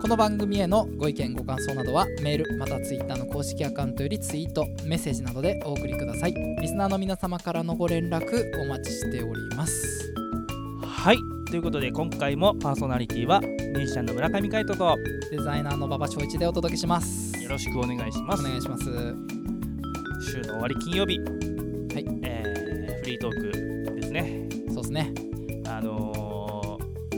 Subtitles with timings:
[0.00, 6.32] この番組へのご意見ご感想などはメールまたツイッターの公式アカウントよりツイートメッセージなどでお送りください。
[6.32, 10.14] リスナーの皆様からのご連絡お待ちしております。
[10.82, 11.18] はい。
[11.50, 14.96] ということで今回もパーソナリティはミュージシャンの村上海人と
[15.30, 17.38] デザイナーの馬場翔一でお届けします。
[17.38, 18.42] よろしくお願いします。
[18.42, 18.84] お願いします。
[20.32, 21.49] 週の終わり金曜日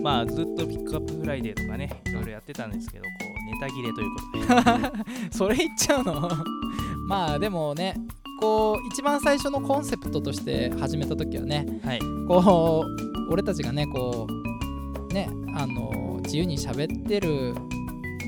[0.02, 5.30] まあずっとピックアップフライデーとかねいろいろやってたんですけどこうネタ切れということで。
[5.30, 6.28] それ言っちゃうの？
[7.08, 7.95] まあでもね
[8.41, 12.00] こう一番最初のコンセプトとして始めた時はねはい。
[12.27, 12.84] こ
[13.28, 14.27] う俺たちがねこ
[15.11, 17.55] うねあの自由に喋ってる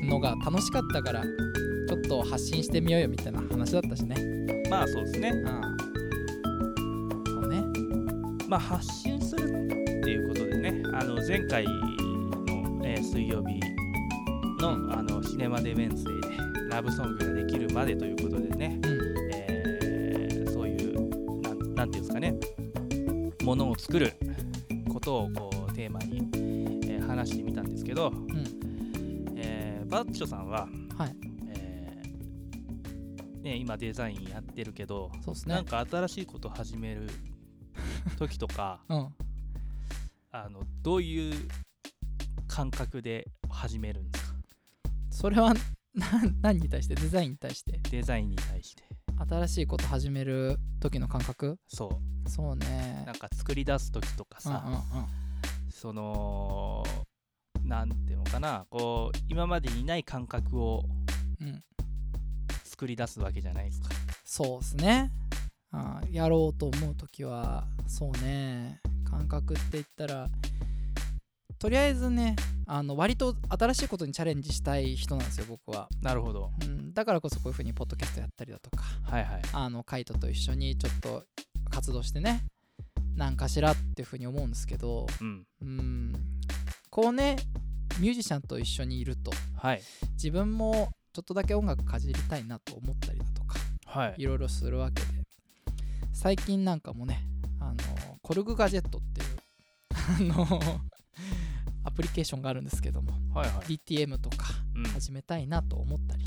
[0.08, 4.16] のが楽しかったからちょっと発信してみようよみたいな話だったしね。
[4.70, 5.30] まあそうですね。
[5.30, 5.60] うん。
[7.26, 7.62] そうね。
[8.48, 9.63] まあ発信する
[10.96, 11.72] あの前回の、
[12.84, 13.60] えー水曜日
[14.60, 19.00] のあのシネマデメンスデーでラブソングができるまでということでね、うん。
[19.32, 22.34] えーそういうなんなんていうんですかね
[23.42, 24.12] ものを作る
[24.92, 28.12] ことをこうテーマに、えー話してみたんですけど、
[29.36, 31.16] えーバッチョさんは、はい。
[31.48, 35.54] えーね、今デザインやってるけど、そうっすね。
[35.54, 37.08] なんか新しいこと始める
[38.18, 39.08] 時とか うん
[40.36, 41.48] あのどういう
[42.48, 44.34] 感覚で始めるんですか？
[45.10, 45.54] それは
[45.94, 46.08] な
[46.42, 46.96] 何に対して？
[46.96, 47.78] デザインに対して？
[47.88, 48.82] デザインに対して。
[49.16, 51.56] 新しいこと始める時の感覚？
[51.68, 52.28] そう。
[52.28, 53.04] そうね。
[53.06, 55.08] なんか作り出す時とかうんうんさ、
[55.70, 56.82] その
[57.62, 58.66] なんていうのかな？
[58.70, 60.84] こう今までにない感覚を
[61.40, 61.48] うん。
[61.48, 61.64] うん
[62.64, 63.88] 作り出すわけじゃないですか。
[64.24, 65.12] そうですね。
[65.70, 68.80] あーやろうと思う時はそうね
[69.14, 70.28] 感覚って言ったら
[71.58, 72.34] とりあえずね
[72.66, 76.50] あの割と新しいことにチャレンジしたい人なんですよ僕は、なるほど。
[76.62, 79.42] うん、だからこそこういう風にポッドキャストやったりだとかはいはい。
[79.52, 81.24] あのカイトと一緒にちょっと
[81.70, 82.44] 活動してね
[83.16, 85.46] なんかしらっていう風に思うんですけどうん。
[85.62, 86.12] うん
[86.90, 87.36] こうね
[88.00, 89.82] ミュージシャンと一緒にいるとはい。
[90.14, 94.14] 自分もちょっとだけ音楽かじりたいなと思ったりだとかはい。
[94.18, 95.08] いろいろするわけで
[96.12, 97.22] 最近なんかもね
[98.24, 99.36] コルグガジェットっていう
[100.32, 100.80] あの
[101.84, 103.66] アプリケーションがあるんですけどもはいはい。
[103.76, 104.84] DTM とかうん。
[104.84, 106.24] 始めたいなと思ったり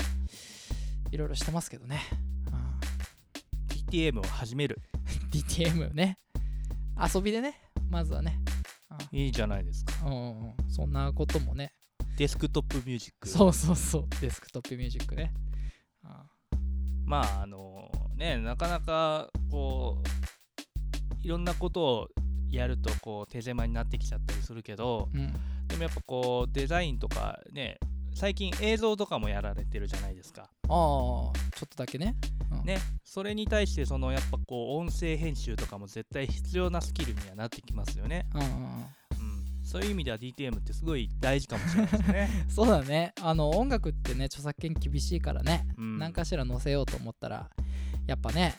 [1.10, 2.00] いろいろしてますけどね、
[2.46, 2.80] うん。
[3.66, 4.80] DTM を始める。
[5.32, 6.18] DTM ね。
[7.12, 7.60] 遊びでね
[7.90, 8.38] まずはね、
[9.10, 10.06] いいじゃないですか。
[10.06, 10.70] うんうんうん。
[10.70, 11.72] そんなこともね。
[12.16, 13.28] デスクトップミュージック。
[13.28, 14.08] そうそうそう。
[14.20, 15.32] デスクトップミュージックね、
[16.04, 17.06] うん。
[17.06, 20.37] まああのねなかなかこう
[21.28, 22.08] いろんなことを
[22.50, 25.30] やるとこう手狭になってきちゃったりするけどうん、
[25.68, 27.78] でもやっぱこうデザインとかね
[28.14, 30.44] 最近映像とかもやられてるじゃないですか。
[30.44, 31.30] ああちょ
[31.66, 32.16] っとだけね、
[32.50, 32.64] うん。
[32.64, 38.26] ねそれに対してそのやっぱこう音声編集とかも絶対必要なスキルにはなってきますよね。
[38.34, 38.42] うん
[39.62, 42.28] そういう意味では DTM ってすごい大事かもしれないですね。
[42.48, 43.12] そうだね。
[43.20, 45.98] あの音楽ってね著作権厳しいからね、うん。
[45.98, 47.50] 何かしら載せようと思ったら
[48.06, 48.58] やっぱね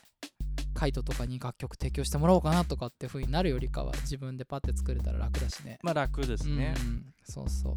[0.79, 6.73] カイトとかに楽曲提供してもらおうかなとかって風になるよりかは自分でパッて作れたら楽だしねまあ楽ですね。
[6.77, 7.75] うんうんそうそう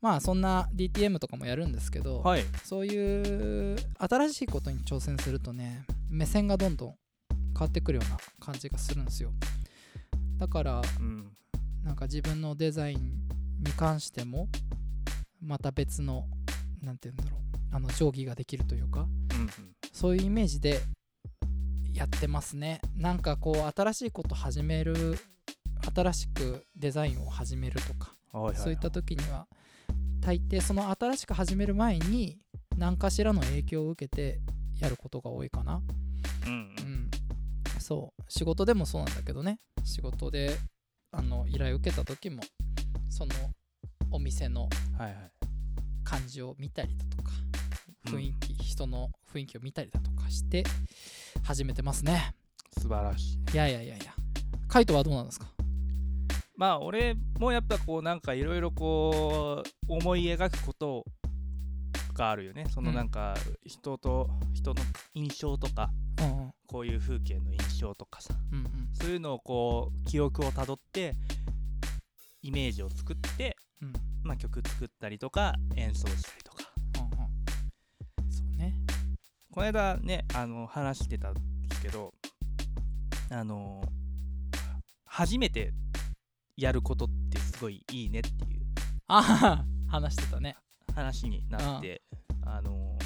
[0.00, 2.44] まあそんな DTM とかもやるんですけど、はい。
[2.64, 6.94] そういう新しいことに挑戦するとね目線がどんどん
[7.52, 9.30] 変わってくるような感じがするんですよ
[10.38, 11.30] だからうん。
[11.84, 13.28] なんか自分のデザイン
[13.62, 14.48] に関しても
[15.42, 16.24] また別の
[16.82, 19.02] 何て言うんだろうあの定規ができるというかう
[19.34, 19.50] ん
[19.92, 20.80] そういうイメージで
[21.96, 22.80] やってますね。
[22.94, 25.18] なんかこう新しいこと始める
[25.94, 28.56] 新しくデザインを始めるとかいはいはい。
[28.56, 29.46] そういった時には
[30.20, 32.38] 大抵その新しく始める前に
[32.76, 34.40] 何かしらの影響を受けて
[34.78, 35.80] やることが多いかな。
[36.46, 37.10] うんうん。
[37.80, 38.22] そう。
[38.28, 39.58] 仕事でもそうなんだけどね。
[39.84, 40.54] 仕事で
[41.12, 42.42] あの依頼を受けた時も
[43.08, 43.32] その
[44.10, 44.68] お店の。
[46.04, 47.32] 感じを見たりだとか。
[47.40, 47.45] うん
[48.06, 50.64] 雰囲気、人の雰囲気を見たりだとかして
[51.42, 52.34] 始めてますね。
[52.80, 53.52] 素晴らしい。
[53.52, 54.14] いやいやいやいや。
[54.68, 55.46] カイトはどうなんですか？
[56.56, 61.04] まあ俺もやっぱこうなんかいろいろこう思い描くこと
[62.14, 62.66] かあるよね。
[62.70, 64.82] そのなんか人と人の
[65.14, 66.52] 印象とかうんうん。
[66.66, 68.34] こういう風景の印象とかさ。
[68.52, 68.88] うんうん。
[68.92, 71.14] そういうのをこう記憶をたどって
[72.42, 73.92] イメージを作って、うん。
[74.22, 76.42] まあ、曲作ったりとか演奏したり
[79.56, 81.40] この間ねあの話してたんで
[81.76, 82.12] すけど
[83.30, 83.82] あの
[85.06, 85.72] 初めて
[86.58, 88.66] やることってすごいいいねっていう。
[89.08, 90.56] ああ話してたね。
[90.94, 92.02] 話になって
[92.44, 92.98] あの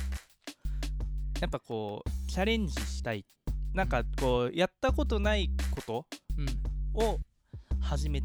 [1.40, 3.24] やっぱこうチャレンジしたい。
[3.72, 6.06] なんかこうやったことないこと
[6.36, 7.00] うん。
[7.00, 7.20] を
[7.80, 8.22] 始め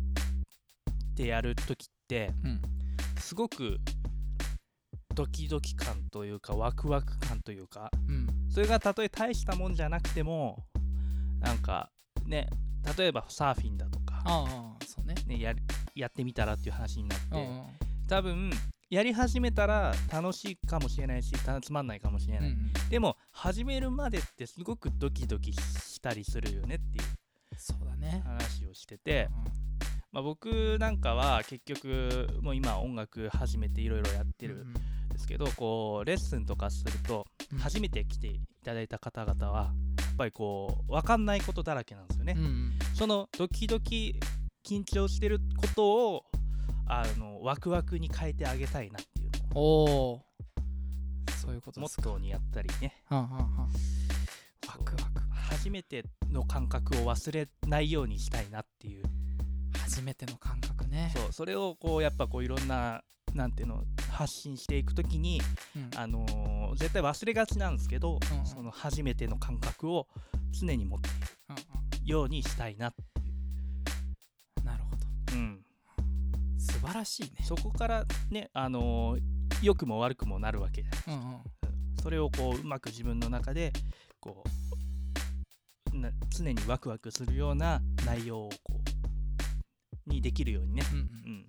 [1.15, 2.61] てやるときってうん。
[3.19, 3.77] すごく
[5.15, 8.27] ドキドキ感というかワクワク感というかうん。
[8.49, 10.63] それがたとえ大したもんじゃなくても
[11.39, 11.89] なんか
[12.25, 12.49] ね
[12.97, 15.15] 例えばサーフィンだとか、ああそうね。
[15.25, 15.61] ね、やり
[15.95, 17.25] やってみたらっていう話になって、
[18.07, 18.51] 多分
[18.91, 27.05] やり始めたら楽しいかもしれないしたつまんないかもしれない、うんでも始めるまでってすごくドキドキしたりするよねっていう
[27.57, 28.21] そうだね。
[28.23, 29.65] 話をしてて、うん
[30.11, 34.73] まあ、僕なんかは結局もう今音楽始めていろいろやってるん
[35.15, 37.59] ですけど、こうレッスンとかするとうん。
[37.59, 39.69] 初めて来ていただいた方々はや
[40.13, 42.33] っぱりこう分かんないことだらけなんですよね。
[42.37, 42.79] うんうん。
[42.93, 44.19] そのドキドキ
[44.65, 46.23] 緊張してることを
[46.87, 49.61] あのワクワクに変えてあげたいなっていうの。
[49.61, 49.83] をお
[50.15, 50.21] お
[51.41, 53.03] そういうことモットーにやったりね。
[53.05, 53.47] はんはんはん。
[54.67, 55.21] ワクワク。
[55.31, 59.03] 初めての感覚を忘れないようにしたいなっていう。
[59.79, 61.11] 初めての感覚ね。
[61.15, 63.03] そうそれをこうやっぱこういろんな
[63.35, 65.41] なんていうの発信していくときに、
[65.75, 65.99] うん。
[65.99, 68.45] あのー絶対忘れがちなんですけど、うんうん。
[68.45, 70.07] その初めての感覚を
[70.51, 71.17] 常に持っている
[71.49, 71.53] う
[72.05, 72.93] んようにしたいな、
[74.57, 74.65] うん。
[74.65, 75.05] なるほど。
[75.33, 75.65] うん、
[76.57, 77.29] 素晴らしいね。
[77.43, 79.21] そこからね、あのー
[79.61, 81.19] 良くも悪くもなるわけじゃない。
[81.19, 81.39] うんうん。
[82.01, 83.71] それをこううまく自分の中で
[84.19, 84.43] こ
[85.93, 88.81] うな常にワクワクするような内容をこ
[90.05, 91.05] うにできるようにね、うんうん。
[91.05, 91.45] うん、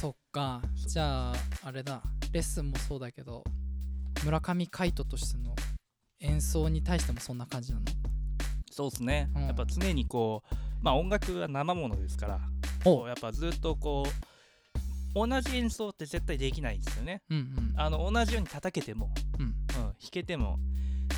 [0.00, 0.60] そっか。
[0.74, 1.34] じゃあ
[1.64, 2.02] あれだ。
[2.32, 3.42] レッスンもそうだけど
[4.24, 5.54] 村上海人としての
[6.20, 7.84] 演奏に対してもそんな感じなの？
[8.70, 9.46] そうですね、うん。
[9.46, 12.40] やっぱ常にこうまあ音楽は生ものですから
[12.84, 13.08] おこう。
[13.08, 17.22] やっぱずっとこう同じ演奏って絶対できないんですよね。
[17.30, 17.80] うんうん。
[17.80, 19.46] あの同じように叩けても、うん。
[19.46, 20.58] うん、弾けても。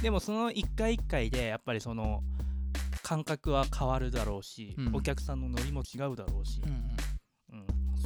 [0.03, 2.23] でもその一回一回でやっぱりその
[3.03, 4.95] 感覚は変わるだろうし、うん。
[4.95, 6.91] お客さんのノリも違うだろうしう、んうんうん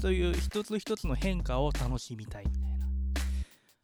[0.03, 2.89] そういう一つ一つの変化を楽しみたいみたいな、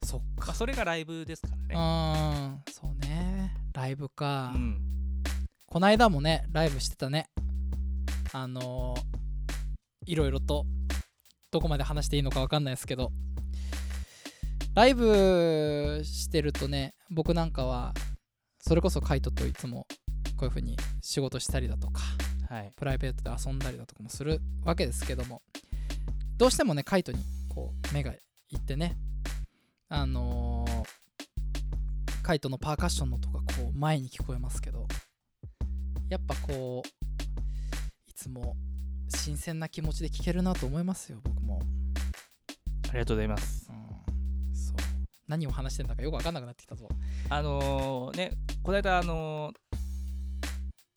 [0.03, 2.61] そっまあ、かそれがライブですからね。
[2.67, 3.55] うんそうね。
[3.73, 4.81] ライブか、うん、
[5.69, 7.31] こないだもねライブしてたね。
[8.33, 9.19] あのー
[10.07, 10.65] いろいろと
[11.53, 13.13] どこまで話していいのか分かんないですけど。
[14.75, 17.95] ライブしてるとね僕なんかは
[18.61, 19.87] それこそカイトといつも
[20.37, 22.03] こういう風に仕事したりだとか
[22.49, 25.43] はい、プライベートで遊んだりだとかもするわけですけども
[26.39, 27.19] どうしてもねカイトに
[27.49, 28.17] こう目がい
[28.57, 28.97] ってね
[29.89, 30.89] あのー
[32.23, 34.87] カイトのパーカッションのとかこう前に聞こえますけど
[36.11, 36.89] やっぱこう
[38.07, 38.55] いつも
[39.09, 41.61] 新鮮な気持ちで聴けるなと思いますよ僕も、
[42.91, 43.71] ありがとうございます。
[43.71, 44.77] うん、そう。
[45.27, 46.87] 何を話してんだかよく分かんなくなってきたぞ。
[47.31, 49.68] あのーね、この間、あのー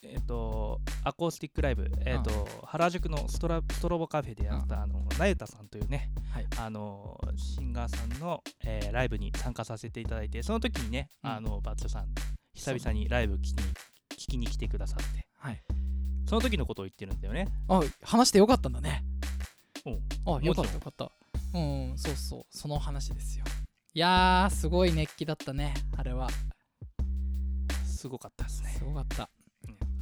[0.03, 6.47] えっ、と、アコースティックライブ、えっ、と、原宿のストラストロボカフェでやった、あの、なゆたさんというね、はい。
[6.57, 11.29] あのーシンガーさんの、えーライブに参加させていただいて、その時にね、うん。
[11.29, 12.07] あの、バッチョさん、
[12.53, 13.55] 久々にライブ聞きに
[14.09, 15.61] 聞きに来てくださって、はい。
[16.27, 17.47] その時のことを言ってるんだよね。
[17.67, 19.03] あ話してよかったんだね。
[19.85, 19.89] う。
[19.91, 21.11] んあよかったよかった。
[21.53, 22.45] うんそうそう。
[22.49, 23.45] その話ですよ。
[23.93, 26.29] いやーすごい熱気だったねあれは。
[27.85, 28.69] すごかったですね。
[28.77, 28.83] す。
[28.83, 29.23] ごかった。
[29.23, 29.40] うん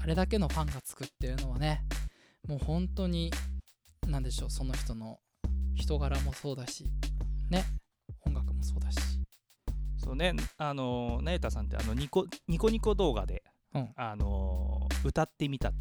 [0.02, 1.84] あれだけのファンがつくっていうのはね
[2.48, 3.32] もう本当に
[4.08, 5.20] 何でしょうその人の
[5.76, 6.86] 人柄もそうだし
[7.50, 7.66] ね
[8.26, 9.00] 音楽もそうだし。
[9.98, 13.44] そうね、あのー、なゆたさんってあのニコニコニコ動画で、
[13.76, 13.90] うん。
[13.96, 15.74] あのー歌ってみたっ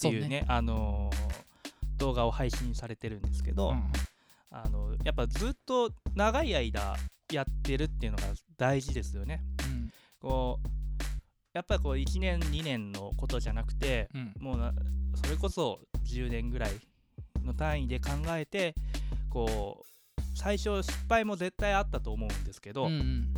[0.00, 3.92] ていうねそうあのー動画を配信されてるんですけど、うん。
[4.50, 6.96] あのやっぱずっと長い間
[7.32, 8.24] やってるっていうのが
[8.56, 9.42] 大事ですよね。
[9.66, 9.90] うん。
[10.20, 10.68] こう
[11.58, 14.32] やっぱりこう1年2年のことじゃなくてうん。
[14.38, 14.72] もうな
[15.16, 16.70] それこそ10年ぐらい
[17.44, 18.76] の単位で考えて
[19.28, 23.34] こう最初失敗も絶対あったと思うんですけど、うんうん。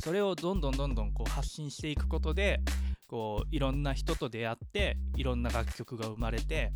[0.00, 2.60] それをどんどんどんどんこう発信していくことで
[3.08, 6.72] こういろんな人と出会っていろんな楽曲が生まれて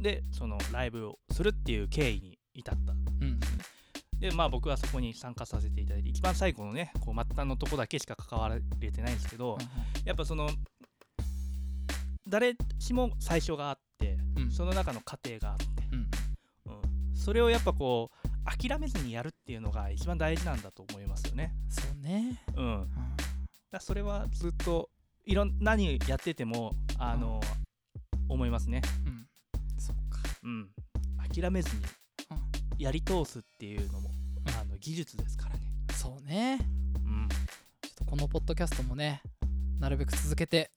[0.00, 2.92] でそのライブをするっていう経緯に至った。
[2.92, 2.99] うんうん
[4.20, 9.58] でまあ僕はそこに参加させていただいて一番最後のねこう末端のとこだけしか関われてないんですけど、
[10.04, 10.50] やっぱその
[12.30, 14.50] 誰しも最初があって、うん。
[14.50, 16.72] その中の過程があって、うん。
[16.72, 21.52] うん、それをやっぱこう諦めずにやるっていうのが一番大事なんだと思いますよね。
[21.68, 22.88] そうね、うん、
[23.70, 24.88] だそれはずっと
[25.26, 27.40] いろん何やっててもあの、
[28.28, 28.80] 思いますね。
[29.06, 29.26] うん、
[29.78, 30.70] そっか、うん、
[31.34, 31.99] 諦めずにうん
[32.80, 35.60] やり通すっていうのも、うんあの技術ですからね。
[35.94, 36.58] そうね
[37.04, 37.28] うん、
[37.82, 39.22] ちょっとこのポッドキャストもね
[39.78, 40.70] なるべく続けて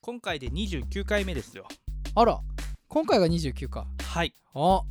[0.00, 1.66] 今回で29回目ですよ。
[2.14, 2.40] あら
[2.88, 4.32] 今回が29かはい。
[4.54, 4.84] おあっ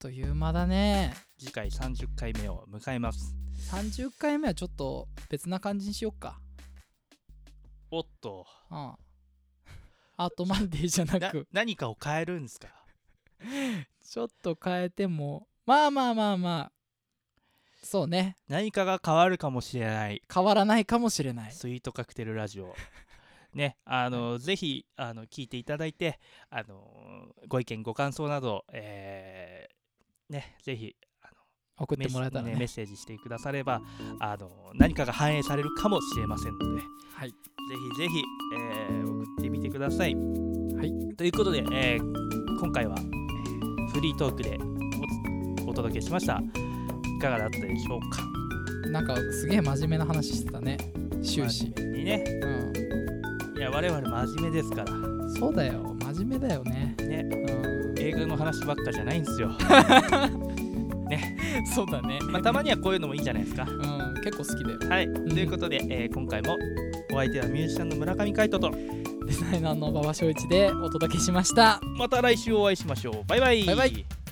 [0.00, 3.36] という間だね次回30回目を迎えます。
[3.70, 6.40] 30回目はちょっと別な感じにしよっか
[7.92, 8.46] おっと。
[8.70, 8.92] うん
[10.16, 12.68] アートマンデーじゃななく何かを変えるんですか？
[14.02, 16.72] ちょっと変えてもまあまあまあまあ
[17.82, 18.38] そうね。
[18.48, 20.22] 何かが変わるかもしれない。
[20.32, 21.52] 変わらないかもしれない。
[21.52, 22.74] スイートカクテルラジオ。
[23.52, 26.18] ねあのぜひあの聞いていただいて
[26.50, 31.34] あのご意見ご感想など、えーねぜひあの
[31.76, 32.52] 送ってもらえたらね。
[32.52, 33.80] ねメッセージしてくだされば
[34.18, 36.82] あの何かが反映されるかもしれませんので
[37.14, 37.30] はい。
[37.30, 37.36] ぜ
[37.92, 38.22] ひぜひ、
[38.56, 40.14] えー送ってみてください。
[40.14, 41.16] はい。
[41.16, 43.23] ということで、えー今回はえー
[43.94, 44.58] フリートークで
[45.66, 46.42] おお届けしました。
[47.16, 48.88] いかがだったでしょうか？
[48.90, 50.76] なんかすげえ真面目な話してたね
[51.22, 51.66] 終始。
[51.78, 52.24] にね。
[53.54, 54.92] ういや、我々真面目ですから。
[54.92, 55.96] んそうだよ。
[56.12, 56.94] 真面目だよね。
[56.98, 57.98] ね、うん。
[57.98, 59.50] 映画の話ばっかじゃないんですよ。
[61.74, 62.18] そうだね。
[62.30, 63.62] まあ、たまにはこういうのもいいんじゃないですか。
[63.62, 64.14] うん。
[64.22, 64.78] 結構好きだよ。
[64.90, 65.06] はい。
[65.06, 65.14] ん。
[65.28, 66.56] ということで、えー今回も
[67.12, 68.72] お相手はミュージシャンの村上海人と、
[69.26, 73.24] デザイナーの馬場翔一でお届けしましたまた来週お会いしましょう。
[73.26, 73.64] バイバイ。
[73.64, 74.23] バイバイ